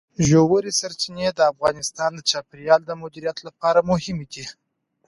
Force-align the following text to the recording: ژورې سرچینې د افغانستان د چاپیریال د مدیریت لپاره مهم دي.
ژورې 0.27 0.71
سرچینې 0.79 1.29
د 1.33 1.39
افغانستان 1.51 2.11
د 2.15 2.19
چاپیریال 2.29 2.81
د 2.85 2.91
مدیریت 3.01 3.37
لپاره 3.47 3.79
مهم 3.89 4.17
دي. 4.31 4.45